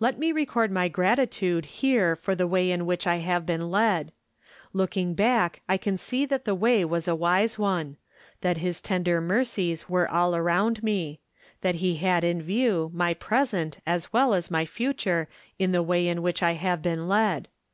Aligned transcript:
Let 0.00 0.18
me 0.18 0.32
record 0.32 0.70
my 0.72 0.88
gratitude 0.88 1.66
here 1.66 2.16
for 2.16 2.34
the 2.34 2.46
way 2.46 2.70
in 2.70 2.86
which 2.86 3.06
I 3.06 3.18
ha.ve 3.18 3.44
been 3.44 3.70
led. 3.70 4.10
Looking 4.72 5.12
back 5.12 5.60
I 5.68 5.76
can 5.76 5.98
see 5.98 6.24
that 6.24 6.46
the 6.46 6.54
way 6.54 6.86
was 6.86 7.06
a 7.06 7.14
wise 7.14 7.58
one; 7.58 7.98
that 8.40 8.56
his 8.56 8.80
tender 8.80 9.20
mercies 9.20 9.90
were 9.90 10.10
all 10.10 10.34
around 10.34 10.82
me; 10.82 11.20
that 11.60 11.74
he 11.84 11.96
had 11.96 12.24
in 12.24 12.40
view 12.40 12.90
my 12.94 13.12
present 13.12 13.76
as 13.86 14.10
well 14.10 14.32
as 14.32 14.50
my 14.50 14.64
future 14.64 15.28
in 15.58 15.72
the 15.72 15.82
way 15.82 16.08
in 16.08 16.22
which 16.22 16.42
I 16.42 16.52
have 16.52 16.80
been 16.80 17.06
led. 17.06 17.46